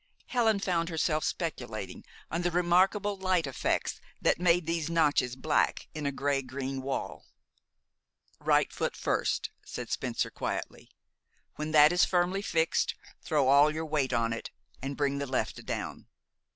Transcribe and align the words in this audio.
Helen 0.25 0.57
found 0.59 0.89
herself 0.89 1.23
speculating 1.23 2.03
on 2.31 2.41
the 2.41 2.49
remarkable 2.49 3.15
light 3.17 3.45
effects 3.45 4.01
that 4.19 4.39
made 4.39 4.65
these 4.65 4.89
notches 4.89 5.35
black 5.35 5.89
in 5.93 6.07
a 6.07 6.11
gray 6.11 6.41
green 6.41 6.81
wall. 6.81 7.27
"Right 8.39 8.73
foot 8.73 8.95
first," 8.95 9.51
said 9.63 9.91
Spencer 9.91 10.31
quietly. 10.31 10.89
"When 11.55 11.69
that 11.73 11.91
is 11.93 12.03
firmly 12.03 12.41
fixed, 12.41 12.95
throw 13.21 13.47
all 13.47 13.69
your 13.71 13.85
weight 13.85 14.11
on 14.11 14.33
it, 14.33 14.49
and 14.81 14.97
bring 14.97 15.19
the 15.19 15.27
left 15.27 15.63
down. 15.67 16.07